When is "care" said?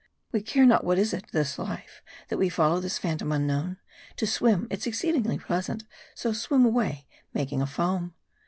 0.41-0.65